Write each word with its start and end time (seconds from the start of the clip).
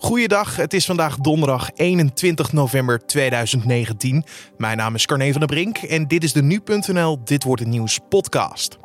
Goeiedag, 0.00 0.56
het 0.56 0.74
is 0.74 0.86
vandaag 0.86 1.16
donderdag 1.16 1.70
21 1.74 2.52
november 2.52 3.06
2019. 3.06 4.24
Mijn 4.56 4.76
naam 4.76 4.94
is 4.94 5.06
Carne 5.06 5.30
van 5.30 5.40
der 5.40 5.48
Brink 5.48 5.78
en 5.78 6.06
dit 6.06 6.24
is 6.24 6.32
de 6.32 6.42
Nu.nl 6.42 7.18
Dit 7.24 7.44
Wordt 7.44 7.60
Het 7.60 7.70
Nieuws 7.70 7.98
podcast. 8.08 8.78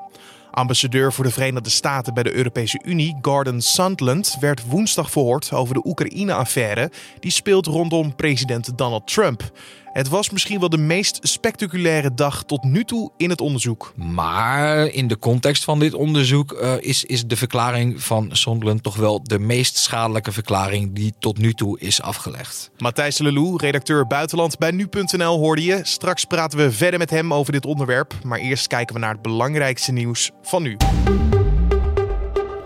Ambassadeur 0.52 1.14
voor 1.14 1.24
de 1.24 1.32
Verenigde 1.32 1.70
Staten 1.70 2.14
bij 2.14 2.24
de 2.24 2.34
Europese 2.34 2.82
Unie, 2.86 3.18
Gordon 3.22 3.62
Sondland, 3.62 4.38
werd 4.40 4.68
woensdag 4.68 5.12
verhoord 5.12 5.52
over 5.52 5.74
de 5.74 5.86
Oekraïne-affaire 5.86 6.92
die 7.20 7.32
speelt 7.32 7.66
rondom 7.66 8.16
president 8.16 8.78
Donald 8.78 9.08
Trump. 9.08 9.52
Het 9.94 10.10
was 10.10 10.30
misschien 10.30 10.60
wel 10.60 10.70
de 10.70 10.78
meest 10.78 11.20
spectaculaire 11.22 12.14
dag 12.14 12.44
tot 12.44 12.64
nu 12.64 12.84
toe 12.84 13.12
in 13.18 13.30
het 13.30 13.42
onderzoek. 13.42 13.94
Maar 13.96 14.86
in 14.86 15.08
de 15.08 15.20
context 15.20 15.64
van 15.64 15.80
dit 15.80 15.94
onderzoek 15.94 16.52
uh, 16.52 16.74
is, 16.80 17.04
is 17.04 17.26
de 17.26 17.36
verklaring 17.36 18.04
van 18.04 18.30
Sondland 18.32 18.84
toch 18.84 18.96
wel 18.96 19.24
de 19.24 19.40
meest 19.40 19.78
schadelijke 19.78 20.32
verklaring 20.32 20.96
die 20.96 21.14
tot 21.20 21.38
nu 21.38 21.54
toe 21.54 21.80
is 21.80 22.02
afgelegd. 22.02 22.72
Matthijs 22.78 23.18
Lelou, 23.18 23.58
redacteur 23.58 24.08
buitenland 24.08 24.58
bij 24.58 24.72
nu.nl 24.72 25.38
hoorde 25.38 25.64
je. 25.64 25.80
Straks 25.84 26.26
praten 26.26 26.60
we 26.60 26.72
verder 26.72 27.00
met 27.00 27.10
hem 27.10 27.34
over 27.34 27.52
dit 27.52 27.66
onderwerp. 27.66 28.14
Maar 28.24 28.40
eerst 28.40 28.68
kijken 28.68 28.96
we 28.96 29.02
naar 29.02 29.14
het 29.14 29.22
belangrijkste 29.22 29.92
nieuws 29.92 30.32
van 30.42 30.64
nu. 30.64 30.78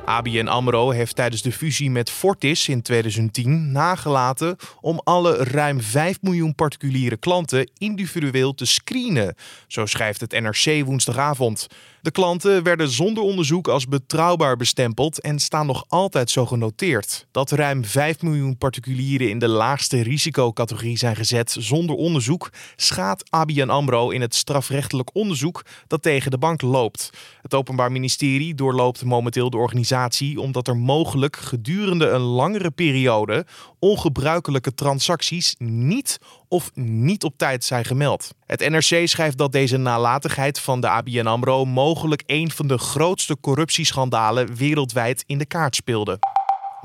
ABN 0.08 0.48
AMRO 0.48 0.90
heeft 0.90 1.16
tijdens 1.16 1.42
de 1.42 1.52
fusie 1.52 1.92
met 1.92 2.10
Fortis 2.10 2.68
in 2.68 2.82
2010 2.82 3.72
nagelaten 3.72 4.56
om 4.82 5.02
alle 5.04 5.36
ruim 5.36 5.82
5 5.82 6.22
miljoen 6.22 6.56
particuliere 6.56 7.18
klanten 7.18 7.72
individueel 7.78 8.54
te 8.54 8.66
screenen. 8.66 9.36
Zo 9.68 9.86
schrijft 9.86 10.22
het 10.22 10.32
NRC 10.32 10.86
woensdagavond. 10.86 11.68
De 12.02 12.12
klanten 12.12 12.64
werden 12.64 12.90
zonder 12.90 13.24
onderzoek 13.24 13.68
als 13.68 13.88
betrouwbaar 13.88 14.58
bestempeld 14.58 15.22
en 15.22 15.40
staan 15.40 15.66
nog 15.66 15.86
altijd 15.88 16.30
zo 16.30 16.46
genoteerd. 16.46 17.28
Dat 17.32 17.52
ruim 17.52 17.86
5 17.86 18.22
miljoen 18.22 18.58
particulieren 18.58 19.30
in 19.30 19.40
de 19.40 19.48
laagste 19.48 20.02
risicocategorie 20.02 20.98
zijn 20.98 21.16
gezet 21.16 21.56
zonder 21.60 21.96
onderzoek, 21.96 22.50
schaadt 22.76 23.32
ABN 23.32 23.70
AMRO 23.70 24.10
in 24.10 24.22
het 24.22 24.36
strafrechtelijk 24.36 25.16
onderzoek 25.16 25.66
dat 25.88 26.02
tegen 26.02 26.32
de 26.32 26.38
bank 26.38 26.62
loopt. 26.62 27.10
Het 27.42 27.54
Openbaar 27.54 27.92
Ministerie 27.92 28.56
doorloopt 28.56 29.04
momenteel 29.04 29.50
de 29.50 29.58
organisatie 29.58 30.42
omdat 30.42 30.68
er 30.68 30.78
mogelijk 30.78 31.36
gedurende 31.36 32.10
een 32.10 32.22
langere 32.22 32.72
periode 32.72 33.46
ongebruikelijke 33.80 34.74
transacties 34.74 35.56
niet 35.58 36.20
of 36.48 36.72
niet 36.74 37.24
op 37.24 37.38
tijd 37.38 37.64
zijn 37.64 37.86
gemeld. 37.86 38.30
Het 38.46 38.70
NRC 38.70 39.08
schrijft 39.08 39.38
dat 39.38 39.52
deze 39.52 39.78
nalatigheid 39.78 40.60
van 40.60 40.82
de 40.82 40.90
ABN 40.90 41.26
AMRO 41.26 41.66
mogelijk 41.66 42.24
een 42.26 42.52
van 42.52 42.68
de 42.68 42.78
grootste 42.78 43.38
corruptieschandalen 43.40 44.56
wereldwijd 44.56 45.24
in 45.28 45.38
de 45.38 45.46
kaart 45.46 45.76
speelde. 45.76 46.20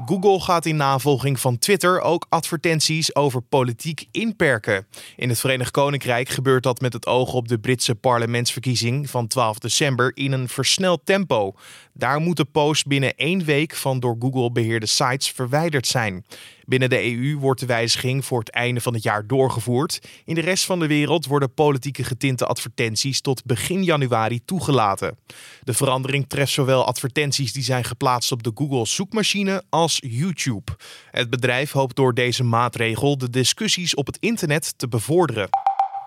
Google 0.05 0.41
gaat 0.41 0.67
in 0.67 0.77
navolging 0.77 1.41
van 1.41 1.59
Twitter 1.59 2.01
ook 2.01 2.27
advertenties 2.29 3.15
over 3.15 3.43
politiek 3.43 4.07
inperken. 4.11 4.87
In 5.17 5.29
het 5.29 5.41
Verenigd 5.41 5.71
Koninkrijk 5.71 6.29
gebeurt 6.29 6.63
dat 6.63 6.81
met 6.81 6.93
het 6.93 7.07
oog 7.07 7.33
op 7.33 7.49
de 7.49 7.59
Britse 7.59 7.95
parlementsverkiezing 7.95 9.11
van 9.11 9.27
12 9.27 9.59
december 9.59 10.17
in 10.17 10.33
een 10.33 10.49
versneld 10.49 11.01
tempo. 11.05 11.55
Daar 11.95 12.21
moeten 12.21 12.51
posts 12.51 12.85
binnen 12.85 13.17
één 13.17 13.45
week 13.45 13.75
van 13.75 14.01
door 14.01 14.17
Google 14.19 14.53
beheerde 14.53 14.87
sites 14.87 15.31
verwijderd 15.31 15.87
zijn. 15.87 16.25
Binnen 16.65 16.91
de 16.91 17.05
EU 17.05 17.39
wordt 17.39 17.61
de 17.61 17.67
wijziging 17.67 18.25
voor 18.25 18.39
het 18.39 18.51
einde 18.51 18.81
van 18.81 18.95
het 18.95 19.03
jaar 19.03 19.27
doorgevoerd. 19.27 20.01
In 20.25 20.35
de 20.35 20.41
rest 20.41 20.65
van 20.65 20.79
de 20.79 20.87
wereld 20.87 21.27
worden 21.27 21.55
politieke 21.55 22.05
getinte 22.05 22.47
advertenties 22.47 23.21
tot 23.21 23.45
begin 23.45 23.85
januari 23.85 24.45
toegelaten. 24.45 25.19
De 25.63 25.75
verandering 25.75 26.29
treft 26.29 26.53
zowel 26.53 26.85
advertenties 26.85 27.53
die 27.53 27.63
zijn 27.63 27.85
geplaatst 27.85 28.33
op 28.33 28.43
de 28.43 28.51
Google 28.55 28.87
zoekmachine 28.87 29.63
als 29.69 30.03
YouTube. 30.07 30.73
Het 31.11 31.31
bedrijf 31.31 31.73
hoopt 31.73 31.97
door 31.97 32.15
deze 32.15 32.45
maatregel 32.45 33.19
de 33.19 33.31
discussies 33.31 33.95
op 33.95 34.07
het 34.07 34.17
internet 34.21 34.79
te 34.79 34.89
bevorderen. 34.89 35.49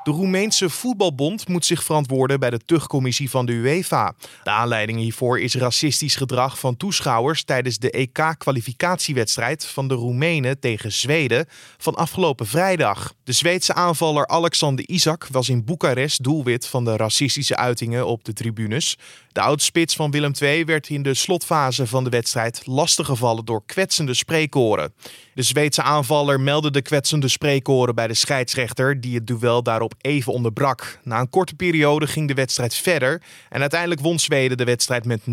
De 0.06 0.12
Roemeense 0.12 0.70
voetbalbond 0.70 1.48
moet 1.48 1.66
zich 1.66 1.84
verantwoorden 1.84 2.40
bij 2.40 2.50
de 2.50 2.60
tuchtcommissie 2.66 3.30
van 3.30 3.46
de 3.46 3.52
UEFA. 3.52 4.14
De 4.44 4.50
aanleiding 4.50 5.00
hiervoor 5.00 5.40
is 5.40 5.56
racistisch 5.56 6.16
gedrag 6.16 6.60
van 6.60 6.78
toeschouwers 6.78 7.44
tijdens 7.44 7.78
de 7.78 7.92
EK-kwalificatiewedstrijd 7.92 9.66
van 9.66 9.88
de 9.88 9.94
Roemenen 9.94 10.60
tegen 10.60 10.92
Zweden 10.92 11.46
van 11.78 11.96
afgelopen 11.96 12.48
vrijdag. 12.48 13.14
De 13.24 13.32
Zweedse 13.32 13.74
aanvaller 13.74 14.28
Alexander 14.28 14.88
Isak 14.88 15.28
was 15.32 15.50
in 15.50 15.66
Boekarest 15.66 16.24
doelwit 16.24 16.68
van 16.68 16.86
de 16.86 16.96
racistische 16.98 17.56
uitingen 17.56 18.08
op 18.08 18.24
de 18.24 18.34
tribunes. 18.34 18.98
De 19.36 19.42
oudspits 19.42 19.96
van 19.96 20.12
Willem 20.12 20.32
II 20.40 20.66
werd 20.66 20.90
in 20.90 21.02
de 21.02 21.14
slotfase 21.14 21.88
van 21.88 22.04
de 22.04 22.10
wedstrijd 22.10 22.62
lastiggevallen 22.66 23.46
door 23.46 23.66
kwetsende 23.66 24.14
spreekoren. 24.14 24.94
De 25.34 25.42
Zweedse 25.42 25.82
aanvaller 25.82 26.40
meldde 26.40 26.72
de 26.72 26.82
kwetsende 26.82 27.28
spreekoren 27.28 27.96
bij 27.96 28.08
de 28.08 28.14
scheidsrechter, 28.14 29.02
die 29.02 29.16
het 29.16 29.28
duel 29.28 29.64
daarop 29.64 29.94
even 30.02 30.34
onderbrak. 30.34 31.00
Na 31.04 31.20
een 31.20 31.30
korte 31.30 31.56
periode 31.56 32.08
ging 32.08 32.28
de 32.28 32.34
wedstrijd 32.34 32.76
verder 32.76 33.22
en 33.50 33.62
uiteindelijk 33.62 34.02
won 34.02 34.20
Zweden 34.20 34.58
de 34.58 34.64
wedstrijd 34.64 35.06
met 35.06 35.22
0-2 35.22 35.24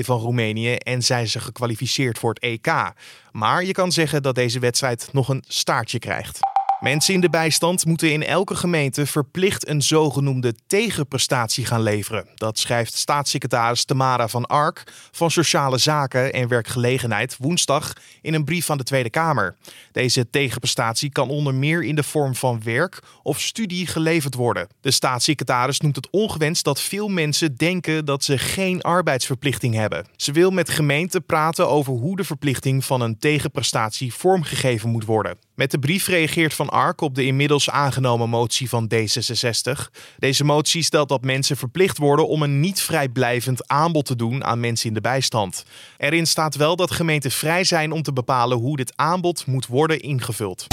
van 0.00 0.18
Roemenië 0.18 0.74
en 0.74 1.02
zijn 1.02 1.28
ze 1.28 1.40
gekwalificeerd 1.40 2.18
voor 2.18 2.30
het 2.30 2.42
EK. 2.42 2.92
Maar 3.32 3.64
je 3.64 3.72
kan 3.72 3.92
zeggen 3.92 4.22
dat 4.22 4.34
deze 4.34 4.58
wedstrijd 4.58 5.08
nog 5.12 5.28
een 5.28 5.44
staartje 5.48 5.98
krijgt. 5.98 6.38
Mensen 6.86 7.14
in 7.14 7.20
de 7.20 7.30
bijstand 7.30 7.84
moeten 7.84 8.12
in 8.12 8.22
elke 8.22 8.54
gemeente 8.54 9.06
verplicht 9.06 9.68
een 9.68 9.82
zogenoemde 9.82 10.54
tegenprestatie 10.66 11.66
gaan 11.66 11.82
leveren. 11.82 12.28
Dat 12.34 12.58
schrijft 12.58 12.94
staatssecretaris 12.96 13.84
Tamara 13.84 14.28
van 14.28 14.46
Ark 14.46 14.92
van 15.10 15.30
Sociale 15.30 15.78
Zaken 15.78 16.32
en 16.32 16.48
Werkgelegenheid 16.48 17.36
woensdag 17.38 17.92
in 18.22 18.34
een 18.34 18.44
brief 18.44 18.70
aan 18.70 18.78
de 18.78 18.84
Tweede 18.84 19.10
Kamer. 19.10 19.56
Deze 19.92 20.30
tegenprestatie 20.30 21.10
kan 21.10 21.28
onder 21.28 21.54
meer 21.54 21.84
in 21.84 21.94
de 21.94 22.02
vorm 22.02 22.34
van 22.34 22.62
werk 22.64 23.02
of 23.22 23.40
studie 23.40 23.86
geleverd 23.86 24.34
worden. 24.34 24.68
De 24.80 24.90
staatssecretaris 24.90 25.80
noemt 25.80 25.96
het 25.96 26.10
ongewenst 26.10 26.64
dat 26.64 26.80
veel 26.80 27.08
mensen 27.08 27.56
denken 27.56 28.04
dat 28.04 28.24
ze 28.24 28.38
geen 28.38 28.82
arbeidsverplichting 28.82 29.74
hebben. 29.74 30.06
Ze 30.16 30.32
wil 30.32 30.50
met 30.50 30.70
gemeenten 30.70 31.24
praten 31.24 31.68
over 31.68 31.92
hoe 31.92 32.16
de 32.16 32.24
verplichting 32.24 32.84
van 32.84 33.00
een 33.00 33.18
tegenprestatie 33.18 34.14
vormgegeven 34.14 34.90
moet 34.90 35.04
worden. 35.04 35.45
Met 35.56 35.70
de 35.70 35.78
brief 35.78 36.06
reageert 36.06 36.54
Van 36.54 36.68
Ark 36.68 37.00
op 37.00 37.14
de 37.14 37.24
inmiddels 37.24 37.70
aangenomen 37.70 38.28
motie 38.28 38.68
van 38.68 38.90
D66. 38.94 39.90
Deze 40.18 40.44
motie 40.44 40.82
stelt 40.82 41.08
dat 41.08 41.24
mensen 41.24 41.56
verplicht 41.56 41.98
worden 41.98 42.28
om 42.28 42.42
een 42.42 42.60
niet 42.60 42.80
vrijblijvend 42.80 43.68
aanbod 43.68 44.04
te 44.04 44.16
doen 44.16 44.44
aan 44.44 44.60
mensen 44.60 44.88
in 44.88 44.94
de 44.94 45.00
bijstand. 45.00 45.64
Erin 45.96 46.26
staat 46.26 46.56
wel 46.56 46.76
dat 46.76 46.90
gemeenten 46.90 47.30
vrij 47.30 47.64
zijn 47.64 47.92
om 47.92 48.02
te 48.02 48.12
bepalen 48.12 48.58
hoe 48.58 48.76
dit 48.76 48.92
aanbod 48.96 49.46
moet 49.46 49.66
worden 49.66 50.00
ingevuld. 50.00 50.66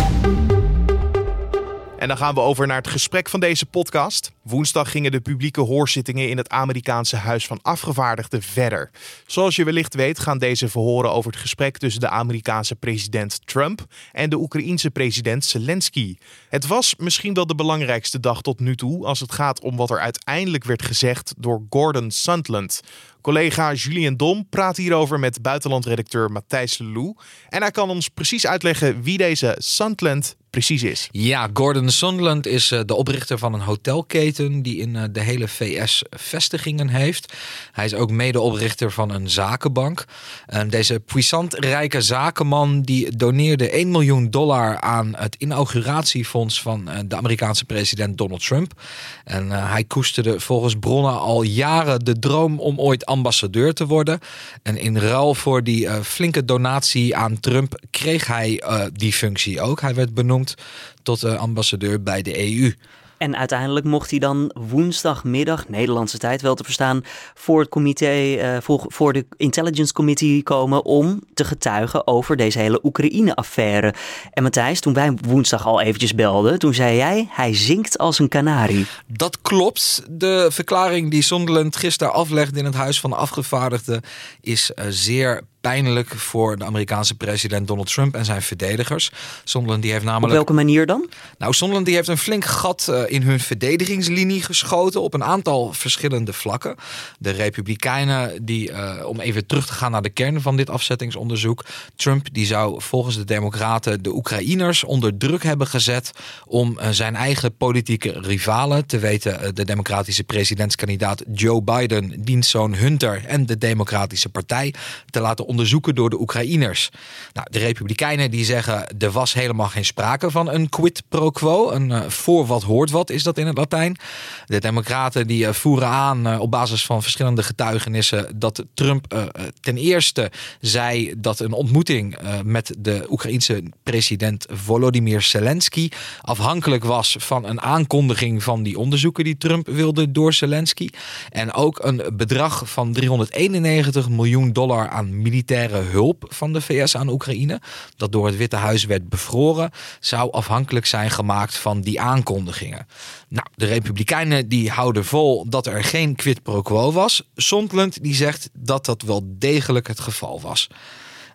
En 2.04 2.10
dan 2.10 2.18
gaan 2.18 2.34
we 2.34 2.40
over 2.40 2.68
naar 2.68 2.78
het 2.78 2.88
gesprek 2.88 3.30
van 3.30 3.40
deze 3.40 3.66
podcast. 3.66 4.32
Woensdag 4.42 4.92
gingen 4.92 5.12
de 5.12 5.22
publieke 5.22 5.62
hoorzittingen 5.62 6.30
in 6.30 6.38
het 6.38 6.50
Amerikaanse 6.50 7.16
Huis 7.16 7.46
van 7.46 7.60
Afgevaardigden 7.62 8.42
verder. 8.42 8.92
Zoals 9.26 9.56
je 9.56 9.64
wellicht 9.64 9.96
weet 9.96 10.20
gaan 10.20 10.38
deze 10.38 10.70
verhoren 10.70 11.12
over 11.12 11.32
het 11.32 11.40
gesprek 11.40 11.78
tussen 11.78 12.02
de 12.02 12.10
Amerikaanse 12.10 12.76
president 12.76 13.48
Trump 13.48 13.86
en 14.12 14.30
de 14.30 14.38
Oekraïense 14.38 14.92
president 14.92 15.46
Zelensky. 15.46 16.18
Het 16.50 16.68
was 16.68 16.96
misschien 16.96 17.34
wel 17.34 17.48
de 17.48 17.56
belangrijkste 17.56 18.20
dag 18.20 18.42
tot 18.42 18.60
nu 18.60 18.76
toe 18.76 19.06
als 19.06 19.20
het 19.20 19.32
gaat 19.32 19.62
om 19.62 19.76
wat 19.76 19.90
er 19.90 20.00
uiteindelijk 20.00 20.64
werd 20.64 20.82
gezegd 20.82 21.34
door 21.38 21.62
Gordon 21.70 22.12
Sondland. 22.12 22.82
Collega 23.24 23.74
Julien 23.74 24.18
Dom 24.18 24.48
praat 24.50 24.78
hierover 24.78 25.20
met 25.20 25.42
buitenlandredacteur 25.42 26.32
Matthijs 26.32 26.78
Lelou. 26.78 27.16
En 27.50 27.62
hij 27.62 27.72
kan 27.72 27.90
ons 27.90 28.10
precies 28.10 28.48
uitleggen 28.48 29.02
wie 29.02 29.18
deze 29.18 29.56
Sondland 29.58 30.36
precies 30.54 30.84
is. 30.84 31.08
Ja, 31.12 31.50
Gordon 31.54 31.90
Sondland 31.90 32.48
is 32.48 32.72
eh, 32.72 32.80
de 32.86 32.96
oprichter 32.96 33.38
van 33.38 33.54
een 33.54 33.62
hotelketen 33.62 34.62
die 34.62 34.78
in 34.78 34.96
eh, 34.96 35.04
de 35.12 35.20
hele 35.20 35.48
VS 35.48 36.04
vestigingen 36.10 36.88
heeft. 36.88 37.34
Hij 37.72 37.86
is 37.86 37.94
ook 37.94 38.12
medeoprichter 38.12 38.92
van 38.92 39.12
een 39.12 39.30
zakenbank. 39.30 40.06
En 40.46 40.70
deze 40.70 41.00
puissant 41.00 41.54
rijke 41.54 42.02
zakenman 42.02 42.82
die 42.82 43.16
doneerde 43.16 43.70
1 43.70 43.92
miljoen 43.92 44.30
dollar 44.30 44.80
aan 44.80 45.16
het 45.16 45.36
inauguratiefonds 45.36 46.62
van 46.62 46.90
eh, 46.90 47.00
de 47.06 47.16
Amerikaanse 47.16 47.66
president 47.66 48.18
Donald 48.18 48.46
Trump. 48.46 48.82
En 49.24 49.50
hij 49.50 49.84
koesterde 49.84 50.40
volgens 50.40 50.76
bronnen 50.80 51.20
al 51.20 51.42
jaren 51.42 52.00
de 52.00 52.20
droom 52.20 52.60
om 52.60 52.80
ooit 52.80 53.06
ambassadeur 53.14 53.74
te 53.74 53.86
worden. 53.86 54.20
En 54.64 54.78
in 54.78 54.98
ruil 54.98 55.36
voor 55.36 55.64
die 55.64 55.90
flinke 55.90 56.46
donatie 56.46 57.16
aan 57.16 57.40
Trump 57.40 57.82
kreeg 57.92 58.28
hij 58.28 58.64
die 58.94 59.14
functie 59.14 59.62
ook. 59.62 59.82
Hij 59.82 59.96
werd 59.96 60.14
benoemd 60.14 60.56
tot 61.04 61.24
uh, 61.24 61.36
ambassadeur 61.36 62.04
bij 62.04 62.22
de 62.22 62.38
EU. 62.38 62.74
En 63.24 63.38
uiteindelijk 63.38 63.86
mocht 63.86 64.10
hij 64.10 64.20
dan 64.20 64.52
woensdagmiddag, 64.70 65.70
Nederlandse 65.70 66.18
tijd 66.18 66.42
wel 66.42 66.56
te 66.56 66.64
verstaan, 66.64 67.04
voor 67.34 67.60
het 67.60 67.70
comité, 67.70 68.14
uh, 68.14 68.58
voor, 68.88 69.14
de 69.14 69.26
Intelligence 69.38 69.94
Committee 69.94 70.44
komen 70.44 70.86
om 70.86 71.22
te 71.34 71.44
getuigen 71.44 72.08
over 72.08 72.36
deze 72.36 72.60
hele 72.60 72.80
Oekraïne-affaire. 72.84 73.94
En 74.32 74.44
Matthijs, 74.44 74.80
toen 74.80 74.94
wij 74.94 75.14
woensdag 75.28 75.66
al 75.66 75.82
eventjes 75.82 76.16
belden, 76.16 76.60
toen 76.60 76.74
zei 76.74 76.96
jij, 76.96 77.28
hij 77.30 77.56
zingt 77.56 77.98
als 77.98 78.20
een 78.20 78.30
kanarie. 78.30 78.86
Dat 79.08 79.42
klopt. 79.42 80.04
De 80.10 80.48
verklaring 80.52 81.12
die 81.12 81.22
Sunderland 81.22 81.76
gisteren 81.76 82.14
aflegde 82.14 82.60
in 82.60 82.66
het 82.66 82.76
Huis 82.76 83.00
van 83.00 83.10
de 83.10 83.16
Afgevaardigden 83.16 84.02
is 84.42 84.72
uh, 84.76 84.86
zeer 84.90 85.42
pijnlijk 85.64 86.10
voor 86.10 86.58
de 86.58 86.66
Amerikaanse 86.66 87.16
president 87.16 87.68
Donald 87.68 87.94
Trump 87.94 88.16
en 88.16 88.26
zijn 88.26 88.42
verdedigers. 88.42 89.12
Sondland 89.44 89.82
die 89.82 89.92
heeft 89.92 90.04
namelijk. 90.04 90.30
Op 90.30 90.36
welke 90.36 90.54
manier 90.54 90.86
dan? 90.86 91.10
Nou, 91.38 91.54
Sondland 91.54 91.86
die 91.86 91.96
heeft 91.96 92.08
een 92.08 92.18
flink 92.18 92.46
gat 92.46 92.88
uh, 92.90 93.02
in 93.08 93.22
hun 93.22 93.40
verdedigingslinie 93.40 94.42
geschoten 94.42 95.02
op 95.02 95.14
een 95.14 95.24
aantal 95.24 95.74
verschillende 95.74 96.34
vlakken. 96.34 96.76
De 97.20 97.30
Republikeinen, 97.30 98.46
die, 98.46 98.72
uh, 98.72 99.06
om 99.06 99.20
even 99.20 99.46
terug 99.46 99.66
te 99.66 99.74
gaan 99.74 99.92
naar 99.92 100.02
de 100.02 100.10
kern 100.10 100.42
van 100.42 100.58
dit 100.58 100.70
afzettingsonderzoek. 100.70 101.66
Trump 101.96 102.34
die 102.34 102.46
zou 102.46 102.82
volgens 102.82 103.16
de 103.16 103.26
Democraten 103.26 104.04
de 104.04 104.16
Oekraïners 104.16 104.84
onder 104.84 105.18
druk 105.18 105.44
hebben 105.44 105.68
gezet 105.68 106.12
om 106.46 106.78
uh, 106.80 106.90
zijn 106.90 107.16
eigen 107.16 107.58
politieke 107.58 108.12
rivalen, 108.22 108.86
te 108.86 109.00
weten 109.00 109.56
de 109.56 109.66
democratische 109.66 110.24
presidentskandidaat 110.24 111.24
Joe 111.34 111.62
Biden, 111.62 112.24
dienstzoon 112.24 112.74
Hunter 112.74 113.26
en 113.26 113.46
de 113.46 113.58
Democratische 113.58 114.30
Partij, 114.30 114.74
te 115.10 115.20
laten 115.20 115.52
onderzoeken 115.54 115.96
door 115.96 116.10
de 116.10 116.20
Oekraïners. 116.20 116.90
Nou, 117.34 117.48
de 117.52 117.60
Republikeinen 117.60 118.32
die 118.32 118.46
zeggen 118.46 118.98
er 118.98 119.12
was 119.12 119.34
helemaal 119.34 119.68
geen 119.68 119.86
sprake 119.86 120.32
van 120.32 120.50
een 120.50 120.70
quid 120.70 121.04
pro 121.10 121.30
quo. 121.30 121.72
Een 121.72 121.90
uh, 121.90 122.02
voor 122.08 122.46
wat 122.46 122.64
hoort 122.64 122.92
wat 122.92 123.10
is 123.10 123.24
dat 123.24 123.38
in 123.38 123.48
het 123.48 123.58
Latijn. 123.58 123.98
De 124.46 124.60
Democraten 124.60 125.28
die 125.28 125.46
uh, 125.46 125.54
voeren 125.54 125.88
aan 125.88 126.28
uh, 126.28 126.40
op 126.40 126.52
basis 126.52 126.86
van 126.86 127.02
verschillende 127.02 127.44
getuigenissen 127.44 128.40
dat 128.40 128.66
Trump 128.74 129.32
ten 129.60 129.78
eerste 129.78 130.32
zei 130.62 131.14
dat 131.18 131.40
een 131.40 131.52
ontmoeting 131.52 132.18
met 132.44 132.76
de 132.78 133.06
Oekraïense 133.10 133.64
president 133.84 134.46
Volodymyr 134.50 135.22
Zelensky 135.22 135.90
afhankelijk 136.22 136.84
was 136.84 137.16
van 137.20 137.46
een 137.46 137.62
aankondiging 137.62 138.44
van 138.44 138.64
die 138.64 138.80
onderzoeken 138.80 139.24
die 139.24 139.38
Trump 139.38 139.68
wilde 139.68 140.12
door 140.12 140.34
Zelensky. 140.34 140.90
En 141.30 141.54
ook 141.54 141.84
een 141.84 142.02
bedrag 142.14 142.70
van 142.70 142.94
391 142.94 144.10
miljoen 144.10 144.54
dollar 144.54 144.90
aan 144.90 145.22
militaire 145.22 145.43
hulp 145.92 146.26
van 146.30 146.54
de 146.54 146.62
VS 146.62 146.98
aan 146.98 147.10
Oekraïne, 147.10 147.62
dat 147.96 148.12
door 148.12 148.26
het 148.26 148.38
Witte 148.38 148.56
Huis 148.56 148.86
werd 148.86 149.10
bevroren, 149.10 149.72
zou 150.00 150.32
afhankelijk 150.32 150.86
zijn 150.86 151.12
gemaakt 151.12 151.58
van 151.58 151.82
die 151.82 152.02
aankondigingen. 152.02 152.88
Nou, 153.28 153.48
de 153.56 153.66
Republikeinen 153.66 154.48
die 154.50 154.70
houden 154.70 155.06
vol 155.06 155.50
dat 155.50 155.68
er 155.68 155.84
geen 155.84 156.16
quid 156.16 156.44
pro 156.44 156.62
quo 156.62 156.92
was. 156.92 157.30
Sondland 157.36 158.04
die 158.04 158.16
zegt 158.16 158.50
dat 158.54 158.86
dat 158.86 159.02
wel 159.02 159.22
degelijk 159.26 159.88
het 159.88 160.00
geval 160.00 160.42
was. 160.42 160.70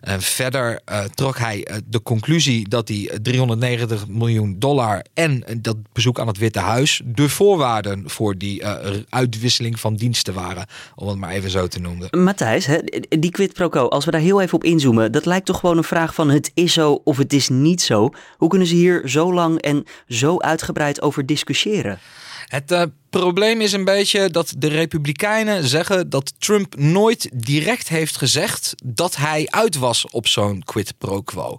En 0.01 0.21
verder 0.21 0.79
uh, 0.91 1.03
trok 1.03 1.37
hij 1.37 1.67
uh, 1.69 1.75
de 1.85 2.01
conclusie 2.01 2.69
dat 2.69 2.87
die 2.87 3.21
390 3.21 4.07
miljoen 4.07 4.55
dollar 4.59 5.05
en 5.13 5.43
dat 5.61 5.77
bezoek 5.93 6.19
aan 6.19 6.27
het 6.27 6.37
Witte 6.37 6.59
Huis 6.59 7.01
de 7.05 7.29
voorwaarden 7.29 8.09
voor 8.09 8.37
die 8.37 8.65
uitwisseling 9.09 9.79
van 9.79 9.95
diensten 9.95 10.33
waren, 10.33 10.65
om 10.95 11.07
het 11.07 11.17
maar 11.17 11.29
even 11.29 11.49
zo 11.49 11.67
te 11.67 11.79
noemen. 11.79 12.23
Matthijs, 12.23 12.65
hè, 12.65 12.77
die 13.19 13.31
quid 13.31 13.53
pro 13.53 13.69
quo, 13.69 13.87
als 13.87 14.05
we 14.05 14.11
daar 14.11 14.21
heel 14.21 14.41
even 14.41 14.53
op 14.53 14.63
inzoomen, 14.63 15.11
dat 15.11 15.25
lijkt 15.25 15.45
toch 15.45 15.59
gewoon 15.59 15.77
een 15.77 15.83
vraag 15.83 16.13
van 16.13 16.29
het 16.29 16.51
is 16.53 16.73
zo 16.73 17.01
of 17.03 17.17
het 17.17 17.33
is 17.33 17.49
niet 17.49 17.81
zo. 17.81 18.09
Hoe 18.37 18.49
kunnen 18.49 18.67
ze 18.67 18.75
hier 18.75 19.09
zo 19.09 19.33
lang 19.33 19.61
en 19.61 19.83
zo 20.07 20.39
uitgebreid 20.39 21.01
over 21.01 21.25
discussiëren? 21.25 21.99
Het 22.47 22.89
probleem 23.09 23.61
is 23.61 23.71
een 23.71 23.85
beetje 23.85 24.29
dat 24.29 24.53
de 24.57 24.67
Republikeinen 24.67 25.67
zeggen 25.67 26.09
dat 26.09 26.33
Trump 26.37 26.75
nooit 26.77 27.29
direct 27.33 27.87
heeft 27.87 28.17
gezegd 28.17 28.75
dat 28.83 29.15
hij 29.15 29.47
uit 29.49 29.75
was 29.75 30.09
op 30.09 30.27
zo'n 30.27 30.63
quid 30.63 30.93
pro 30.97 31.21
quo. 31.21 31.57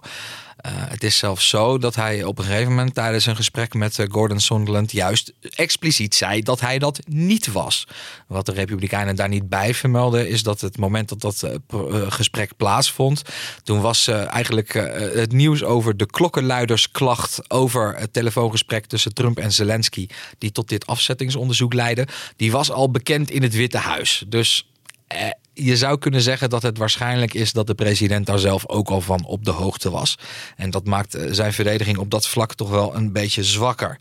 Uh, 0.65 0.71
het 0.73 1.03
is 1.03 1.17
zelfs 1.17 1.49
zo 1.49 1.77
dat 1.77 1.95
hij 1.95 2.23
op 2.23 2.37
een 2.37 2.43
gegeven 2.43 2.69
moment 2.69 2.93
tijdens 2.93 3.25
een 3.25 3.35
gesprek 3.35 3.73
met 3.73 3.97
uh, 3.97 4.05
Gordon 4.09 4.39
Sondland 4.39 4.91
juist 4.91 5.33
expliciet 5.55 6.15
zei 6.15 6.41
dat 6.41 6.59
hij 6.59 6.79
dat 6.79 6.99
niet 7.07 7.51
was. 7.51 7.87
Wat 8.27 8.45
de 8.45 8.51
Republikeinen 8.51 9.15
daar 9.15 9.29
niet 9.29 9.49
bij 9.49 9.73
vermelden 9.73 10.29
is 10.29 10.43
dat 10.43 10.61
het 10.61 10.77
moment 10.77 11.09
dat 11.09 11.21
dat 11.21 11.43
uh, 11.43 12.11
gesprek 12.11 12.57
plaatsvond, 12.57 13.21
toen 13.63 13.81
was 13.81 14.07
eigenlijk 14.07 14.73
het 15.13 15.31
nieuws 15.31 15.63
over 15.63 15.97
de 15.97 16.05
klokkenluidersklacht 16.05 17.49
over 17.49 17.95
het 17.97 18.13
telefoongesprek 18.13 18.85
tussen 18.85 19.13
Trump 19.13 19.39
en 19.39 19.51
Zelensky, 19.51 20.07
die 20.37 20.51
tot 20.51 20.69
dit 20.69 20.85
afzettingsonderzoek 20.85 21.73
leidde, 21.73 22.07
die 22.35 22.51
was 22.51 22.71
al 22.71 22.91
bekend 22.91 23.31
in 23.31 23.43
het 23.43 23.55
Witte 23.55 23.77
Huis. 23.77 24.23
Dus 24.27 24.70
je 25.53 25.77
zou 25.77 25.97
kunnen 25.97 26.21
zeggen 26.21 26.49
dat 26.49 26.61
het 26.61 26.77
waarschijnlijk 26.77 27.33
is 27.33 27.51
dat 27.51 27.67
de 27.67 27.75
president 27.75 28.25
daar 28.25 28.39
zelf 28.39 28.67
ook 28.67 28.89
al 28.89 29.01
van 29.01 29.25
op 29.25 29.45
de 29.45 29.51
hoogte 29.51 29.89
was. 29.89 30.17
En 30.55 30.69
dat 30.69 30.85
maakt 30.85 31.15
eh, 31.15 31.27
zijn 31.31 31.53
verdediging 31.53 31.97
op 31.97 32.09
dat 32.09 32.27
vlak 32.27 32.53
toch 32.53 32.69
wel 32.69 32.95
een 32.95 33.11
beetje 33.11 33.43
zwakker. 33.43 33.97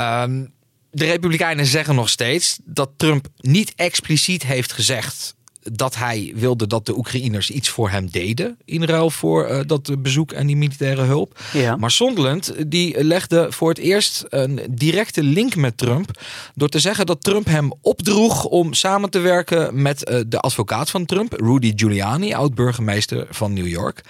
Um, 0.00 0.52
de 0.90 1.04
Republikeinen 1.04 1.66
zeggen 1.66 1.94
nog 1.94 2.08
steeds 2.08 2.58
dat 2.64 2.90
Trump 2.96 3.26
niet 3.36 3.72
expliciet 3.76 4.42
heeft 4.42 4.72
gezegd 4.72 5.34
dat 5.72 5.96
hij 5.96 6.32
wilde 6.34 6.66
dat 6.66 6.86
de 6.86 6.96
Oekraïners 6.96 7.50
iets 7.50 7.68
voor 7.68 7.90
hem 7.90 8.08
deden 8.10 8.58
in 8.64 8.84
ruil 8.84 9.10
voor 9.10 9.50
uh, 9.50 9.60
dat 9.66 10.02
bezoek 10.02 10.32
en 10.32 10.46
die 10.46 10.56
militaire 10.56 11.02
hulp. 11.02 11.40
Ja. 11.52 11.76
Maar 11.76 11.90
Sondland 11.90 12.54
die 12.66 13.04
legde 13.04 13.46
voor 13.50 13.68
het 13.68 13.78
eerst 13.78 14.24
een 14.28 14.60
directe 14.70 15.22
link 15.22 15.56
met 15.56 15.76
Trump 15.76 16.22
door 16.54 16.68
te 16.68 16.78
zeggen 16.78 17.06
dat 17.06 17.22
Trump 17.22 17.46
hem 17.46 17.72
opdroeg 17.80 18.44
om 18.44 18.74
samen 18.74 19.10
te 19.10 19.18
werken 19.18 19.82
met 19.82 20.10
uh, 20.10 20.20
de 20.26 20.40
advocaat 20.40 20.90
van 20.90 21.04
Trump, 21.04 21.32
Rudy 21.32 21.72
Giuliani, 21.76 22.34
oud-burgemeester 22.34 23.26
van 23.30 23.52
New 23.52 23.66
York. 23.66 24.00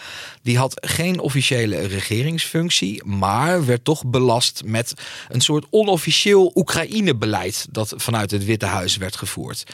Die 0.42 0.58
had 0.58 0.86
geen 0.86 1.18
officiële 1.18 1.86
regeringsfunctie, 1.86 3.04
maar 3.04 3.66
werd 3.66 3.84
toch 3.84 4.06
belast 4.06 4.62
met 4.64 4.94
een 5.28 5.40
soort 5.40 5.66
onofficieel 5.70 6.52
Oekraïne-beleid 6.54 7.66
dat 7.70 7.92
vanuit 7.96 8.30
het 8.30 8.44
Witte 8.44 8.66
Huis 8.66 8.96
werd 8.96 9.16
gevoerd. 9.16 9.64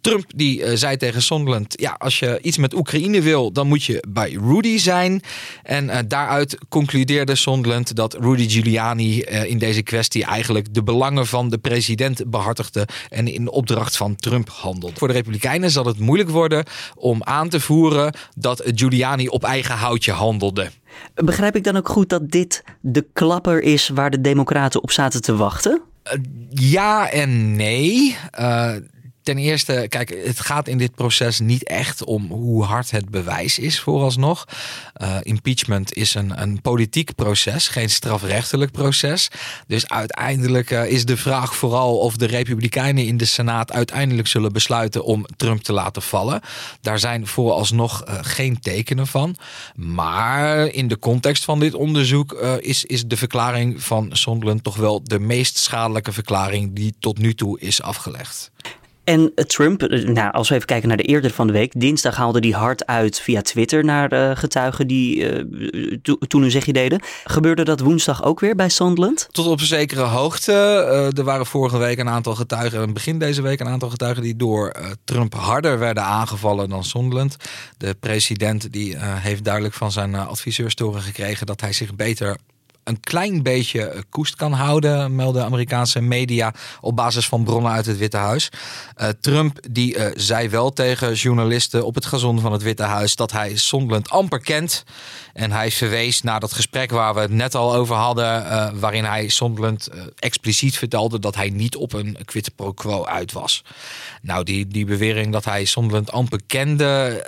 Trump 0.00 0.24
die 0.36 0.60
uh, 0.60 0.70
zei 0.74 0.96
tegen 0.96 1.22
Sondland: 1.22 1.80
ja, 1.80 1.96
als 1.98 2.18
je 2.18 2.38
iets 2.42 2.56
met 2.56 2.74
Oekraïne 2.74 3.20
wil, 3.20 3.52
dan 3.52 3.66
moet 3.66 3.84
je 3.84 4.04
bij 4.08 4.30
Rudy 4.30 4.78
zijn. 4.78 5.22
En 5.62 5.84
uh, 5.84 5.98
daaruit 6.08 6.58
concludeerde 6.68 7.34
Sondland 7.34 7.96
dat 7.96 8.14
Rudy 8.14 8.48
Giuliani 8.48 9.22
uh, 9.22 9.44
in 9.44 9.58
deze 9.58 9.82
kwestie 9.82 10.24
eigenlijk 10.24 10.74
de 10.74 10.82
belangen 10.82 11.26
van 11.26 11.48
de 11.48 11.58
president 11.58 12.30
behartigde 12.30 12.88
en 13.08 13.28
in 13.28 13.50
opdracht 13.50 13.96
van 13.96 14.16
Trump 14.16 14.48
handelt. 14.48 14.98
Voor 14.98 15.08
de 15.08 15.14
Republikeinen 15.14 15.70
zal 15.70 15.84
het 15.84 15.98
moeilijk 15.98 16.30
worden 16.30 16.64
om 16.94 17.22
aan 17.22 17.48
te 17.48 17.60
voeren 17.60 18.14
dat 18.34 18.62
Giuliani 18.74 19.28
op 19.28 19.44
eigen 19.44 19.74
houtje 19.74 20.12
handelde. 20.12 20.70
Begrijp 21.14 21.56
ik 21.56 21.64
dan 21.64 21.76
ook 21.76 21.88
goed 21.88 22.08
dat 22.08 22.30
dit 22.30 22.64
de 22.80 23.06
klapper 23.12 23.62
is 23.62 23.88
waar 23.88 24.10
de 24.10 24.20
Democraten 24.20 24.82
op 24.82 24.90
zaten 24.90 25.22
te 25.22 25.36
wachten? 25.36 25.80
ja 26.50 27.10
en 27.10 27.56
nee. 27.56 28.16
Ten 29.28 29.38
eerste, 29.38 29.86
kijk, 29.88 30.22
het 30.24 30.40
gaat 30.40 30.68
in 30.68 30.78
dit 30.78 30.94
proces 30.94 31.40
niet 31.40 31.64
echt 31.64 32.04
om 32.04 32.30
hoe 32.30 32.64
hard 32.64 32.90
het 32.90 33.10
bewijs 33.10 33.58
is 33.58 33.80
vooralsnog. 33.80 34.44
Uh, 35.02 35.16
impeachment 35.22 35.94
is 35.94 36.14
een, 36.14 36.42
een 36.42 36.60
politiek 36.60 37.14
proces, 37.14 37.68
geen 37.68 37.90
strafrechtelijk 37.90 38.72
proces. 38.72 39.28
Dus 39.66 39.88
uiteindelijk 39.88 40.70
uh, 40.70 40.90
is 40.90 41.04
de 41.04 41.16
vraag 41.16 41.56
vooral 41.56 41.98
of 41.98 42.16
de 42.16 42.26
Republikeinen 42.26 43.06
in 43.06 43.16
de 43.16 43.24
Senaat 43.24 43.72
uiteindelijk 43.72 44.28
zullen 44.28 44.52
besluiten 44.52 45.04
om 45.04 45.26
Trump 45.36 45.62
te 45.62 45.72
laten 45.72 46.02
vallen. 46.02 46.40
Daar 46.80 46.98
zijn 46.98 47.26
vooralsnog 47.26 48.04
uh, 48.08 48.18
geen 48.22 48.60
tekenen 48.60 49.06
van. 49.06 49.36
Maar 49.74 50.66
in 50.66 50.88
de 50.88 50.98
context 50.98 51.44
van 51.44 51.60
dit 51.60 51.74
onderzoek 51.74 52.32
is, 52.60 52.84
is 52.84 53.04
de 53.04 53.16
verklaring 53.16 53.82
van 53.82 54.08
Sondland 54.12 54.64
toch 54.64 54.76
wel 54.76 55.02
de 55.04 55.18
meest 55.18 55.58
schadelijke 55.58 56.12
verklaring 56.12 56.74
die 56.74 56.94
tot 56.98 57.18
nu 57.18 57.34
toe 57.34 57.60
is 57.60 57.82
afgelegd. 57.82 58.50
En 59.08 59.32
Trump, 59.34 59.80
nou, 59.90 60.32
als 60.32 60.48
we 60.48 60.54
even 60.54 60.66
kijken 60.66 60.88
naar 60.88 60.96
de 60.96 61.02
eerder 61.02 61.30
van 61.30 61.46
de 61.46 61.52
week. 61.52 61.72
Dinsdag 61.80 62.16
haalde 62.16 62.38
hij 62.38 62.58
hard 62.58 62.86
uit 62.86 63.20
via 63.20 63.42
Twitter 63.42 63.84
naar 63.84 64.12
uh, 64.12 64.36
getuigen 64.36 64.86
die 64.86 65.16
uh, 65.16 65.96
to, 66.02 66.16
toen 66.18 66.40
hun 66.40 66.50
zegje 66.50 66.72
deden. 66.72 67.00
Gebeurde 67.24 67.64
dat 67.64 67.80
woensdag 67.80 68.24
ook 68.24 68.40
weer 68.40 68.54
bij 68.54 68.68
Sondland? 68.68 69.28
Tot 69.30 69.46
op 69.46 69.60
een 69.60 69.66
zekere 69.66 70.02
hoogte. 70.02 70.52
Er 71.16 71.24
waren 71.24 71.46
vorige 71.46 71.78
week 71.78 71.98
een 71.98 72.08
aantal 72.08 72.34
getuigen, 72.34 72.92
begin 72.92 73.18
deze 73.18 73.42
week 73.42 73.60
een 73.60 73.68
aantal 73.68 73.90
getuigen 73.90 74.22
die 74.22 74.36
door 74.36 74.72
Trump 75.04 75.34
harder 75.34 75.78
werden 75.78 76.02
aangevallen 76.02 76.68
dan 76.68 76.84
Sondland. 76.84 77.36
De 77.76 77.96
president 78.00 78.72
die 78.72 78.96
heeft 78.98 79.44
duidelijk 79.44 79.74
van 79.74 79.92
zijn 79.92 80.14
adviseurs 80.14 80.74
gekregen 80.76 81.46
dat 81.46 81.60
hij 81.60 81.72
zich 81.72 81.94
beter 81.94 82.36
een 82.88 83.00
klein 83.00 83.42
beetje 83.42 84.04
koest 84.10 84.36
kan 84.36 84.52
houden, 84.52 85.14
melden 85.14 85.44
Amerikaanse 85.44 86.00
media 86.00 86.54
op 86.80 86.96
basis 86.96 87.28
van 87.28 87.44
bronnen 87.44 87.72
uit 87.72 87.86
het 87.86 87.98
Witte 87.98 88.16
Huis. 88.16 88.48
Uh, 88.96 89.08
Trump 89.20 89.58
die 89.70 89.96
uh, 89.96 90.06
zei 90.14 90.48
wel 90.48 90.72
tegen 90.72 91.14
journalisten 91.14 91.84
op 91.84 91.94
het 91.94 92.06
gazon 92.06 92.40
van 92.40 92.52
het 92.52 92.62
Witte 92.62 92.82
Huis 92.82 93.16
dat 93.16 93.32
hij 93.32 93.56
Sondland 93.56 94.10
amper 94.10 94.40
kent. 94.40 94.84
En 95.32 95.52
hij 95.52 95.70
verwees 95.70 96.22
naar 96.22 96.40
dat 96.40 96.52
gesprek 96.52 96.90
waar 96.90 97.14
we 97.14 97.20
het 97.20 97.30
net 97.30 97.54
al 97.54 97.74
over 97.74 97.96
hadden, 97.96 98.80
waarin 98.80 99.04
hij 99.04 99.28
Sondland 99.28 99.88
expliciet 100.18 100.78
vertelde 100.78 101.18
dat 101.18 101.34
hij 101.34 101.50
niet 101.50 101.76
op 101.76 101.92
een 101.92 102.18
quid 102.24 102.54
pro 102.54 102.72
quo 102.72 103.04
uit 103.04 103.32
was. 103.32 103.64
Nou, 104.22 104.44
die, 104.44 104.66
die 104.66 104.84
bewering 104.84 105.32
dat 105.32 105.44
hij 105.44 105.64
Sondland 105.64 106.12
amper 106.12 106.40
kende 106.46 107.22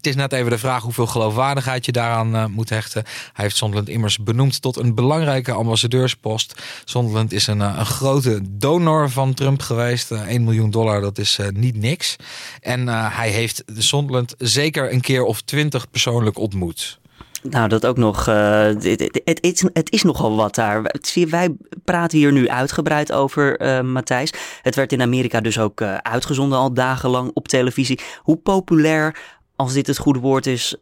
Het 0.00 0.08
is 0.08 0.16
net 0.16 0.32
even 0.32 0.50
de 0.50 0.58
vraag 0.58 0.82
hoeveel 0.82 1.06
geloofwaardigheid 1.06 1.84
je 1.84 1.92
daaraan 1.92 2.34
uh, 2.34 2.46
moet 2.46 2.68
hechten. 2.68 3.02
Hij 3.32 3.44
heeft 3.44 3.56
Sondland 3.56 3.88
immers 3.88 4.18
benoemd 4.18 4.62
tot 4.62 4.76
een 4.76 4.94
belangrijke 4.94 5.52
ambassadeurspost. 5.52 6.62
Sondland 6.84 7.32
is 7.32 7.46
een, 7.46 7.60
een 7.60 7.86
grote 7.86 8.40
donor 8.50 9.10
van 9.10 9.34
Trump 9.34 9.62
geweest. 9.62 10.10
1 10.10 10.44
miljoen 10.44 10.70
dollar, 10.70 11.00
dat 11.00 11.18
is 11.18 11.38
niet 11.52 11.76
niks. 11.76 12.16
En 12.60 12.88
hij 12.88 13.30
heeft 13.30 13.62
Sondland 13.76 14.34
zeker 14.38 14.92
een 14.92 15.00
keer 15.00 15.22
of 15.22 15.40
twintig 15.40 15.90
persoonlijk 15.90 16.38
ontmoet. 16.38 17.00
Nou, 17.42 17.68
dat 17.68 17.86
ook 17.86 17.96
nog. 17.96 18.28
Uh, 18.28 18.64
het, 18.64 19.20
het, 19.24 19.38
is, 19.40 19.64
het 19.72 19.92
is 19.92 20.02
nogal 20.02 20.36
wat 20.36 20.54
daar. 20.54 20.82
Wij 21.28 21.54
praten 21.84 22.18
hier 22.18 22.32
nu 22.32 22.48
uitgebreid 22.48 23.12
over, 23.12 23.62
uh, 23.62 23.80
Matthijs. 23.80 24.32
Het 24.62 24.74
werd 24.74 24.92
in 24.92 25.02
Amerika 25.02 25.40
dus 25.40 25.58
ook 25.58 25.80
uh, 25.80 25.94
uitgezonden 25.94 26.58
al 26.58 26.74
dagenlang 26.74 27.30
op 27.34 27.48
televisie. 27.48 28.00
Hoe 28.22 28.36
populair, 28.36 29.16
als 29.60 29.72
dit 29.72 29.86
het 29.86 29.98
goede 29.98 30.18
woord 30.18 30.46
is, 30.46 30.76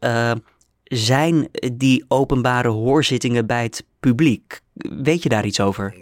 zijn 0.84 1.48
die 1.72 2.04
openbare 2.08 2.68
hoorzittingen 2.68 3.46
bij 3.46 3.62
het 3.62 3.84
publiek? 4.00 4.60
Weet 4.74 5.22
je 5.22 5.28
daar 5.28 5.44
iets 5.44 5.60
over? 5.60 5.94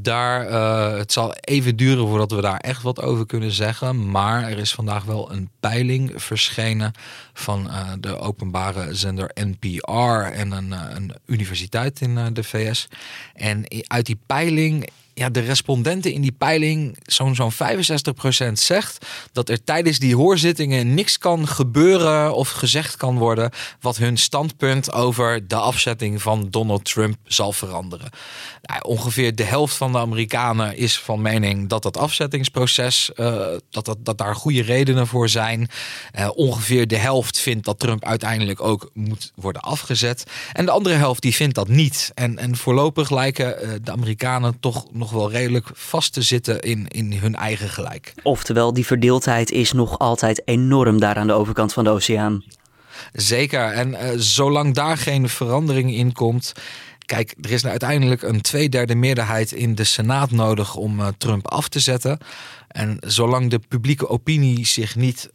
Daar, 0.00 0.50
uh, 0.50 0.96
het 0.98 1.12
zal 1.12 1.34
even 1.34 1.76
duren 1.76 2.08
voordat 2.08 2.30
we 2.30 2.40
daar 2.40 2.58
echt 2.58 2.82
wat 2.82 3.02
over 3.02 3.26
kunnen 3.26 3.52
zeggen. 3.52 4.10
Maar 4.10 4.42
er 4.42 4.58
is 4.58 4.74
vandaag 4.74 5.04
wel 5.04 5.32
een 5.32 5.50
peiling 5.60 6.12
verschenen 6.16 6.92
van 7.32 7.66
uh, 7.66 7.92
de 8.00 8.18
openbare 8.18 8.94
zender 8.94 9.30
NPR 9.34 10.32
en 10.32 10.50
een 10.50 11.12
universiteit 11.26 12.00
in 12.00 12.34
de 12.34 12.44
VS. 12.44 12.88
En 13.34 13.64
uit 13.86 14.06
die 14.06 14.18
peiling 14.26 14.88
ja, 15.18 15.28
de 15.28 15.40
respondenten 15.40 16.12
in 16.12 16.20
die 16.20 16.32
peiling, 16.32 16.96
zo'n 17.02 17.34
zo'n 17.34 17.52
65% 17.52 18.52
zegt 18.52 19.06
dat 19.32 19.48
er 19.48 19.64
tijdens 19.64 19.98
die 19.98 20.16
hoorzittingen 20.16 20.94
niks 20.94 21.18
kan 21.18 21.48
gebeuren 21.48 22.34
of 22.34 22.50
gezegd 22.50 22.96
kan 22.96 23.18
worden 23.18 23.50
wat 23.80 23.96
hun 23.96 24.16
standpunt 24.16 24.92
over 24.92 25.48
de 25.48 25.56
afzetting 25.56 26.22
van 26.22 26.46
Donald 26.50 26.84
Trump 26.84 27.16
zal 27.24 27.52
veranderen. 27.52 28.10
Ongeveer 28.82 29.34
de 29.34 29.44
helft 29.44 29.76
van 29.76 29.92
de 29.92 29.98
Amerikanen 29.98 30.76
is 30.76 30.98
van 30.98 31.22
mening 31.22 31.68
dat 31.68 31.82
dat 31.82 31.96
afzettingsproces, 31.96 33.10
uh, 33.16 33.26
dat, 33.70 33.84
dat, 33.84 33.98
dat 34.00 34.18
daar 34.18 34.34
goede 34.34 34.62
redenen 34.62 35.06
voor 35.06 35.28
zijn. 35.28 35.68
Uh, 36.18 36.28
ongeveer 36.34 36.86
de 36.86 36.96
helft 36.96 37.38
vindt 37.38 37.64
dat 37.64 37.78
Trump 37.78 38.04
uiteindelijk 38.04 38.60
ook 38.60 38.90
moet 38.94 39.32
worden 39.34 39.62
afgezet. 39.62 40.24
En 40.52 40.64
de 40.64 40.70
andere 40.70 40.94
helft 40.94 41.22
die 41.22 41.34
vindt 41.34 41.54
dat 41.54 41.68
niet. 41.68 42.10
En, 42.14 42.38
en 42.38 42.56
voorlopig 42.56 43.10
lijken 43.10 43.56
uh, 43.62 43.72
de 43.82 43.92
Amerikanen 43.92 44.60
toch 44.60 44.86
nog 44.92 45.07
wel 45.10 45.30
redelijk 45.30 45.66
vast 45.72 46.12
te 46.12 46.22
zitten 46.22 46.60
in, 46.60 46.88
in 46.88 47.12
hun 47.12 47.34
eigen 47.34 47.68
gelijk. 47.68 48.14
Oftewel, 48.22 48.72
die 48.72 48.86
verdeeldheid 48.86 49.50
is 49.50 49.72
nog 49.72 49.98
altijd 49.98 50.42
enorm 50.44 51.00
daar 51.00 51.16
aan 51.16 51.26
de 51.26 51.32
overkant 51.32 51.72
van 51.72 51.84
de 51.84 51.90
oceaan. 51.90 52.44
Zeker. 53.12 53.72
En 53.72 53.90
uh, 53.90 53.98
zolang 54.16 54.74
daar 54.74 54.96
geen 54.96 55.28
verandering 55.28 55.94
in 55.94 56.12
komt. 56.12 56.52
Kijk, 57.04 57.34
er 57.40 57.50
is 57.50 57.60
nou 57.60 57.70
uiteindelijk 57.70 58.22
een 58.22 58.40
tweederde 58.40 58.94
meerderheid 58.94 59.52
in 59.52 59.74
de 59.74 59.84
Senaat 59.84 60.30
nodig 60.30 60.74
om 60.74 61.00
uh, 61.00 61.06
Trump 61.18 61.48
af 61.48 61.68
te 61.68 61.80
zetten. 61.80 62.18
En 62.68 62.96
zolang 63.00 63.50
de 63.50 63.60
publieke 63.68 64.08
opinie 64.08 64.66
zich 64.66 64.96
niet 64.96 65.30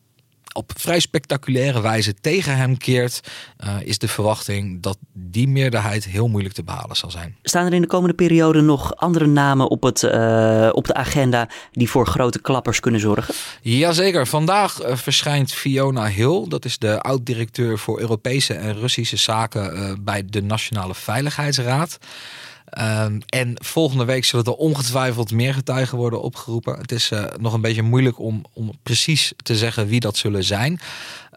op 0.54 0.72
vrij 0.76 1.00
spectaculaire 1.00 1.82
wijze 1.82 2.14
tegen 2.22 2.58
hem 2.58 2.78
keert, 2.78 3.20
uh, 3.64 3.76
is 3.84 3.98
de 3.98 4.08
verwachting 4.08 4.82
dat 4.82 4.98
die 5.14 5.48
meerderheid 5.48 6.06
heel 6.06 6.28
moeilijk 6.28 6.56
te 6.56 6.64
behalen 6.64 6.96
zal 6.96 7.12
zijn. 7.12 7.36
Staan 7.44 7.66
er 7.66 7.74
in 7.74 7.82
de 7.82 7.88
komende 7.88 8.16
periode 8.16 8.62
nog 8.62 8.96
andere 8.96 9.28
namen 9.28 9.70
op, 9.70 9.84
het, 9.84 10.02
uh, 10.02 10.70
op 10.72 10.86
de 10.88 10.94
agenda 10.94 11.50
die 11.72 11.90
voor 11.90 12.08
grote 12.08 12.42
klappers 12.42 12.80
kunnen 12.80 13.00
zorgen? 13.00 13.34
Jazeker. 13.62 14.28
Vandaag 14.28 14.84
uh, 14.84 14.96
verschijnt 14.96 15.54
Fiona 15.54 16.08
Hill. 16.08 16.46
Dat 16.48 16.66
is 16.66 16.78
de 16.78 17.02
oud-directeur 17.02 17.80
voor 17.80 18.00
Europese 18.00 18.54
en 18.54 18.80
Russische 18.80 19.18
zaken 19.18 19.98
bij 20.04 20.24
de 20.26 20.42
Nationale 20.42 20.96
Veiligheidsraad. 20.96 21.98
Um, 22.80 23.22
en 23.26 23.56
volgende 23.64 24.06
week 24.06 24.26
zullen 24.26 24.46
er 24.46 24.54
ongetwijfeld 24.54 25.32
meer 25.32 25.54
getuigen 25.54 25.98
worden 25.98 26.22
opgeroepen. 26.22 26.78
Het 26.78 26.92
is 26.92 27.12
uh, 27.12 27.24
nog 27.40 27.54
een 27.54 27.62
beetje 27.62 27.82
moeilijk 27.82 28.20
om, 28.20 28.46
om 28.54 28.72
precies 28.84 29.34
te 29.44 29.56
zeggen 29.56 29.88
wie 29.88 30.00
dat 30.00 30.18
zullen 30.18 30.44
zijn. 30.44 30.80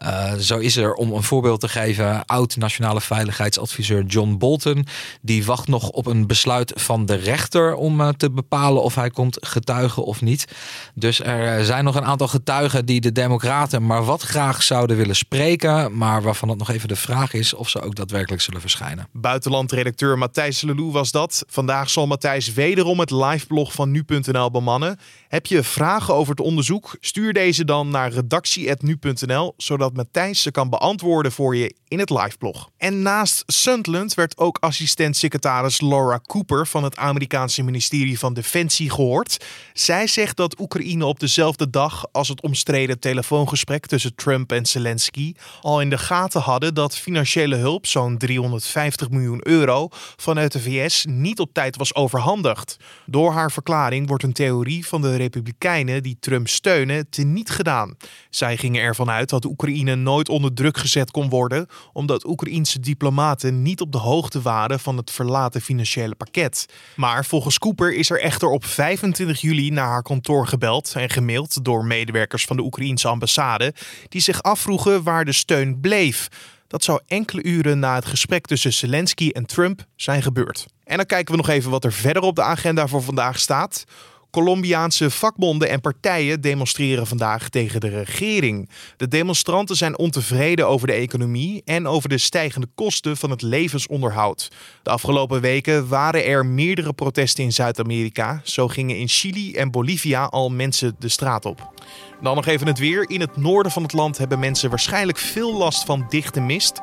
Uh, 0.03 0.33
zo 0.33 0.57
is 0.57 0.75
er, 0.77 0.93
om 0.93 1.11
een 1.11 1.23
voorbeeld 1.23 1.59
te 1.59 1.69
geven, 1.69 2.25
oud-nationale 2.25 3.01
veiligheidsadviseur 3.01 4.03
John 4.05 4.37
Bolton. 4.37 4.85
Die 5.21 5.45
wacht 5.45 5.67
nog 5.67 5.89
op 5.89 6.05
een 6.05 6.27
besluit 6.27 6.73
van 6.75 7.05
de 7.05 7.15
rechter 7.15 7.75
om 7.75 8.01
uh, 8.01 8.09
te 8.09 8.31
bepalen 8.31 8.83
of 8.83 8.95
hij 8.95 9.09
komt 9.09 9.37
getuigen 9.39 10.03
of 10.03 10.21
niet. 10.21 10.47
Dus 10.93 11.19
er 11.19 11.65
zijn 11.65 11.83
nog 11.83 11.95
een 11.95 12.05
aantal 12.05 12.27
getuigen 12.27 12.85
die 12.85 13.01
de 13.01 13.11
Democraten 13.11 13.85
maar 13.85 14.05
wat 14.05 14.21
graag 14.21 14.63
zouden 14.63 14.97
willen 14.97 15.15
spreken. 15.15 15.97
Maar 15.97 16.21
waarvan 16.21 16.49
het 16.49 16.57
nog 16.57 16.69
even 16.71 16.87
de 16.87 16.95
vraag 16.95 17.33
is 17.33 17.53
of 17.53 17.69
ze 17.69 17.81
ook 17.81 17.95
daadwerkelijk 17.95 18.41
zullen 18.41 18.61
verschijnen. 18.61 19.07
Buitenlandredacteur 19.11 20.17
Matthijs 20.17 20.61
Lelou 20.61 20.91
was 20.91 21.11
dat. 21.17 21.43
Vandaag 21.47 21.89
zal 21.89 22.07
Matthijs 22.07 22.53
wederom 22.53 22.99
het 22.99 23.11
liveblog 23.11 23.73
van 23.73 23.91
nu.nl 23.91 24.51
bemannen. 24.51 24.99
Heb 25.27 25.45
je 25.45 25.63
vragen 25.63 26.13
over 26.13 26.29
het 26.29 26.45
onderzoek? 26.45 26.97
Stuur 26.99 27.33
deze 27.33 27.65
dan 27.65 27.89
naar 27.89 28.11
redactie.nu.nl, 28.11 29.53
zodat 29.57 29.93
Matthijs 29.93 30.41
ze 30.41 30.51
kan 30.51 30.69
beantwoorden 30.69 31.31
voor 31.31 31.55
je 31.55 31.75
in 31.87 31.99
het 31.99 32.09
liveblog. 32.09 32.69
En 32.77 33.01
naast 33.01 33.43
Sunderland 33.45 34.13
werd 34.13 34.37
ook 34.37 34.57
assistent-secretaris 34.59 35.81
Laura 35.81 36.19
Cooper 36.19 36.67
van 36.67 36.83
het 36.83 36.97
Amerikaanse 36.97 37.63
ministerie 37.63 38.19
van 38.19 38.33
Defensie 38.33 38.89
gehoord. 38.89 39.45
Zij 39.73 40.07
zegt 40.07 40.37
dat 40.37 40.59
Oekraïne 40.59 41.05
op 41.05 41.19
dezelfde 41.19 41.69
dag 41.69 42.05
als 42.11 42.27
het 42.27 42.41
omstreden 42.41 42.99
telefoongesprek 42.99 43.85
tussen 43.85 44.15
Trump 44.15 44.51
en 44.51 44.65
Zelensky 44.65 45.33
al 45.61 45.81
in 45.81 45.89
de 45.89 45.97
gaten 45.97 46.41
hadden 46.41 46.73
dat 46.73 46.97
financiële 46.97 47.55
hulp, 47.55 47.85
zo'n 47.85 48.17
350 48.17 49.09
miljoen 49.09 49.47
euro, 49.47 49.87
vanuit 50.15 50.51
de 50.51 50.59
VS 50.59 51.05
niet 51.07 51.39
op 51.39 51.53
tijd 51.53 51.77
was 51.77 51.95
overhandigd. 51.95 52.77
Door 53.05 53.31
haar 53.31 53.51
verklaring 53.51 54.07
wordt 54.07 54.23
een 54.23 54.33
theorie 54.33 54.87
van 54.87 55.01
de 55.01 55.15
Republikeinen 55.15 56.03
die 56.03 56.17
Trump 56.19 56.47
steunen 56.47 57.09
teniet 57.09 57.49
gedaan. 57.49 57.95
Zij 58.29 58.57
gingen 58.57 58.81
ervan 58.81 59.09
uit 59.09 59.29
dat 59.29 59.45
Oekraïne 59.45 59.95
nooit 59.95 60.29
onder 60.29 60.53
druk 60.53 60.77
gezet 60.77 61.11
kon 61.11 61.29
worden, 61.29 61.67
omdat 61.93 62.25
Oekraïense 62.27 62.79
diplomaten 62.79 63.61
niet 63.61 63.81
op 63.81 63.91
de 63.91 63.97
hoogte 63.97 64.41
waren 64.41 64.79
van 64.79 64.97
het 64.97 65.11
verlaten 65.11 65.61
financiële 65.61 66.15
pakket. 66.15 66.65
Maar 66.95 67.25
volgens 67.25 67.59
Cooper 67.59 67.93
is 67.93 68.09
er 68.09 68.21
echter 68.21 68.49
op 68.49 68.65
25 68.65 69.41
juli 69.41 69.69
naar 69.69 69.87
haar 69.87 70.01
kantoor 70.01 70.47
gebeld 70.47 70.93
en 70.95 71.09
gemaild 71.09 71.63
door 71.63 71.85
medewerkers 71.85 72.45
van 72.45 72.55
de 72.55 72.63
Oekraïense 72.63 73.07
ambassade, 73.07 73.73
die 74.09 74.21
zich 74.21 74.41
afvroegen 74.41 75.03
waar 75.03 75.25
de 75.25 75.33
steun 75.33 75.79
bleef. 75.79 76.29
Dat 76.67 76.83
zou 76.83 76.99
enkele 77.07 77.43
uren 77.43 77.79
na 77.79 77.95
het 77.95 78.05
gesprek 78.05 78.45
tussen 78.45 78.73
Zelensky 78.73 79.29
en 79.29 79.45
Trump 79.45 79.85
zijn 79.95 80.21
gebeurd. 80.21 80.65
En 80.83 80.97
dan 80.97 81.05
kijken 81.05 81.31
we 81.31 81.37
nog 81.37 81.49
even 81.49 81.71
wat 81.71 81.83
er 81.83 81.93
verder 81.93 82.21
op 82.21 82.35
de 82.35 82.41
agenda 82.41 82.87
voor 82.87 83.03
vandaag 83.03 83.39
staat. 83.39 83.83
Colombiaanse 84.31 85.09
vakbonden 85.09 85.69
en 85.69 85.81
partijen 85.81 86.41
demonstreren 86.41 87.07
vandaag 87.07 87.49
tegen 87.49 87.79
de 87.79 87.87
regering. 87.87 88.69
De 88.97 89.07
demonstranten 89.07 89.75
zijn 89.75 89.97
ontevreden 89.97 90.67
over 90.67 90.87
de 90.87 90.93
economie 90.93 91.61
en 91.65 91.87
over 91.87 92.09
de 92.09 92.17
stijgende 92.17 92.67
kosten 92.75 93.17
van 93.17 93.29
het 93.29 93.41
levensonderhoud. 93.41 94.51
De 94.83 94.89
afgelopen 94.89 95.41
weken 95.41 95.87
waren 95.87 96.25
er 96.25 96.45
meerdere 96.45 96.93
protesten 96.93 97.43
in 97.43 97.53
Zuid-Amerika. 97.53 98.41
Zo 98.43 98.67
gingen 98.67 98.97
in 98.97 99.07
Chili 99.07 99.53
en 99.55 99.71
Bolivia 99.71 100.25
al 100.25 100.49
mensen 100.49 100.95
de 100.99 101.09
straat 101.09 101.45
op. 101.45 101.73
Dan 102.21 102.35
nog 102.35 102.45
even 102.45 102.67
het 102.67 102.79
weer. 102.79 103.09
In 103.09 103.19
het 103.21 103.37
noorden 103.37 103.71
van 103.71 103.83
het 103.83 103.93
land 103.93 104.17
hebben 104.17 104.39
mensen 104.39 104.69
waarschijnlijk 104.69 105.17
veel 105.17 105.57
last 105.57 105.85
van 105.85 106.05
dichte 106.09 106.39
mist. 106.41 106.81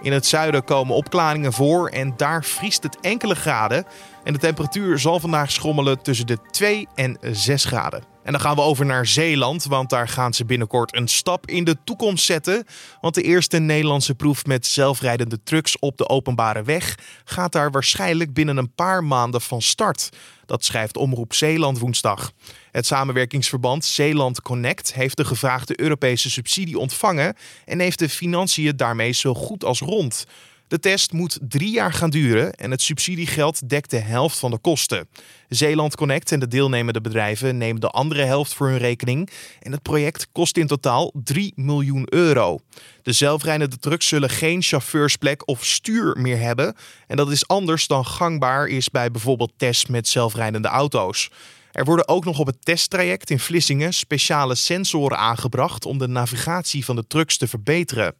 In 0.00 0.12
het 0.12 0.26
zuiden 0.26 0.64
komen 0.64 0.94
opklaringen 0.94 1.52
voor 1.52 1.88
en 1.88 2.14
daar 2.16 2.44
vriest 2.44 2.82
het 2.82 3.00
enkele 3.00 3.34
graden. 3.34 3.84
En 4.24 4.32
de 4.32 4.38
temperatuur 4.38 4.98
zal 4.98 5.20
vandaag 5.20 5.50
schommelen 5.50 6.02
tussen 6.02 6.26
de 6.26 6.38
2 6.50 6.88
en 6.94 7.18
6 7.20 7.64
graden. 7.64 8.15
En 8.26 8.32
dan 8.32 8.40
gaan 8.40 8.54
we 8.54 8.60
over 8.60 8.86
naar 8.86 9.06
Zeeland, 9.06 9.64
want 9.64 9.90
daar 9.90 10.08
gaan 10.08 10.34
ze 10.34 10.44
binnenkort 10.44 10.96
een 10.96 11.08
stap 11.08 11.46
in 11.46 11.64
de 11.64 11.76
toekomst 11.84 12.24
zetten. 12.24 12.64
Want 13.00 13.14
de 13.14 13.22
eerste 13.22 13.58
Nederlandse 13.58 14.14
proef 14.14 14.44
met 14.44 14.66
zelfrijdende 14.66 15.42
trucks 15.42 15.78
op 15.78 15.96
de 15.96 16.08
openbare 16.08 16.62
weg 16.62 16.98
gaat 17.24 17.52
daar 17.52 17.70
waarschijnlijk 17.70 18.32
binnen 18.32 18.56
een 18.56 18.74
paar 18.74 19.04
maanden 19.04 19.40
van 19.40 19.62
start. 19.62 20.08
Dat 20.46 20.64
schrijft 20.64 20.96
Omroep 20.96 21.34
Zeeland 21.34 21.78
woensdag. 21.78 22.32
Het 22.70 22.86
samenwerkingsverband 22.86 23.84
Zeeland 23.84 24.42
Connect 24.42 24.94
heeft 24.94 25.16
de 25.16 25.24
gevraagde 25.24 25.80
Europese 25.80 26.30
subsidie 26.30 26.78
ontvangen 26.78 27.36
en 27.64 27.80
heeft 27.80 27.98
de 27.98 28.08
financiën 28.08 28.76
daarmee 28.76 29.12
zo 29.12 29.34
goed 29.34 29.64
als 29.64 29.80
rond. 29.80 30.26
De 30.68 30.78
test 30.78 31.12
moet 31.12 31.38
drie 31.42 31.70
jaar 31.70 31.92
gaan 31.92 32.10
duren 32.10 32.52
en 32.52 32.70
het 32.70 32.82
subsidiegeld 32.82 33.68
dekt 33.68 33.90
de 33.90 33.98
helft 33.98 34.38
van 34.38 34.50
de 34.50 34.58
kosten. 34.58 35.08
Zeeland 35.48 35.96
Connect 35.96 36.32
en 36.32 36.40
de 36.40 36.48
deelnemende 36.48 37.00
bedrijven 37.00 37.56
nemen 37.56 37.80
de 37.80 37.90
andere 37.90 38.22
helft 38.22 38.54
voor 38.54 38.68
hun 38.68 38.78
rekening 38.78 39.30
en 39.60 39.72
het 39.72 39.82
project 39.82 40.28
kost 40.32 40.56
in 40.56 40.66
totaal 40.66 41.12
3 41.24 41.52
miljoen 41.56 42.06
euro. 42.10 42.58
De 43.02 43.12
zelfrijdende 43.12 43.78
trucks 43.78 44.08
zullen 44.08 44.30
geen 44.30 44.62
chauffeursplek 44.62 45.48
of 45.48 45.64
stuur 45.64 46.16
meer 46.18 46.38
hebben 46.38 46.74
en 47.06 47.16
dat 47.16 47.30
is 47.30 47.48
anders 47.48 47.86
dan 47.86 48.06
gangbaar 48.06 48.66
is 48.66 48.90
bij 48.90 49.10
bijvoorbeeld 49.10 49.52
tests 49.56 49.86
met 49.86 50.08
zelfrijdende 50.08 50.68
auto's. 50.68 51.30
Er 51.76 51.84
worden 51.84 52.08
ook 52.08 52.24
nog 52.24 52.38
op 52.38 52.46
het 52.46 52.64
testtraject 52.64 53.30
in 53.30 53.38
Vlissingen 53.38 53.92
speciale 53.94 54.54
sensoren 54.54 55.18
aangebracht 55.18 55.86
om 55.86 55.98
de 55.98 56.08
navigatie 56.08 56.84
van 56.84 56.96
de 56.96 57.06
trucks 57.06 57.36
te 57.36 57.48
verbeteren. 57.48 58.14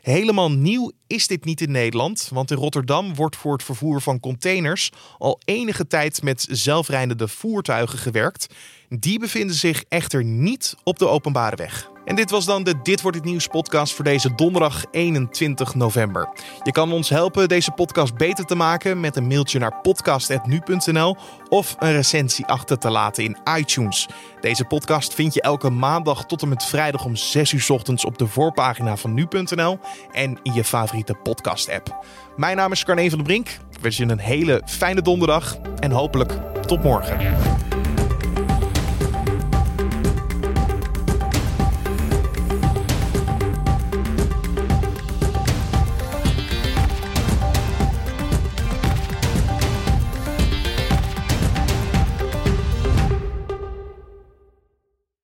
Helemaal 0.00 0.50
nieuw 0.50 0.92
is 1.06 1.26
dit 1.26 1.44
niet 1.44 1.60
in 1.60 1.70
Nederland, 1.70 2.28
want 2.32 2.50
in 2.50 2.56
Rotterdam 2.56 3.14
wordt 3.14 3.36
voor 3.36 3.52
het 3.52 3.62
vervoer 3.62 4.00
van 4.02 4.20
containers 4.20 4.90
al 5.18 5.40
enige 5.44 5.86
tijd 5.86 6.22
met 6.22 6.46
zelfrijdende 6.50 7.28
voertuigen 7.28 7.98
gewerkt. 7.98 8.54
Die 8.88 9.18
bevinden 9.18 9.56
zich 9.56 9.84
echter 9.88 10.24
niet 10.24 10.74
op 10.84 10.98
de 10.98 11.08
openbare 11.08 11.56
weg. 11.56 11.89
En 12.04 12.16
dit 12.16 12.30
was 12.30 12.44
dan 12.44 12.62
de 12.64 12.82
Dit 12.82 13.00
wordt 13.00 13.16
het 13.16 13.26
nieuws 13.26 13.46
podcast 13.46 13.94
voor 13.94 14.04
deze 14.04 14.34
donderdag 14.34 14.84
21 14.90 15.74
november. 15.74 16.28
Je 16.62 16.72
kan 16.72 16.92
ons 16.92 17.08
helpen 17.08 17.48
deze 17.48 17.70
podcast 17.70 18.14
beter 18.14 18.44
te 18.44 18.54
maken 18.54 19.00
met 19.00 19.16
een 19.16 19.26
mailtje 19.26 19.58
naar 19.58 19.80
podcast@nu.nl 19.82 21.16
of 21.48 21.76
een 21.78 21.92
recensie 21.92 22.46
achter 22.46 22.78
te 22.78 22.90
laten 22.90 23.24
in 23.24 23.36
iTunes. 23.56 24.08
Deze 24.40 24.64
podcast 24.64 25.14
vind 25.14 25.34
je 25.34 25.42
elke 25.42 25.70
maandag 25.70 26.26
tot 26.26 26.42
en 26.42 26.48
met 26.48 26.64
vrijdag 26.64 27.04
om 27.04 27.16
6 27.16 27.52
uur 27.52 27.66
ochtends 27.68 28.04
op 28.04 28.18
de 28.18 28.26
voorpagina 28.26 28.96
van 28.96 29.14
nu.nl 29.14 29.78
en 30.12 30.38
in 30.42 30.52
je 30.52 30.64
favoriete 30.64 31.14
podcast 31.14 31.70
app. 31.70 32.04
Mijn 32.36 32.56
naam 32.56 32.72
is 32.72 32.84
Carne 32.84 33.08
van 33.08 33.18
der 33.18 33.26
Brink. 33.26 33.48
Ik 33.48 33.78
wens 33.80 33.96
je 33.96 34.04
een 34.04 34.18
hele 34.18 34.62
fijne 34.66 35.02
donderdag 35.02 35.56
en 35.78 35.90
hopelijk 35.90 36.32
tot 36.66 36.82
morgen. 36.82 37.18